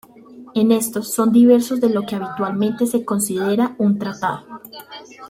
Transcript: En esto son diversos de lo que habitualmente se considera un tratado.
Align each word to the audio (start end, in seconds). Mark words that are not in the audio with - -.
En 0.55 0.71
esto 0.71 1.03
son 1.03 1.31
diversos 1.31 1.79
de 1.79 1.91
lo 1.91 2.01
que 2.07 2.15
habitualmente 2.15 2.87
se 2.87 3.05
considera 3.05 3.75
un 3.77 3.99
tratado. 3.99 4.61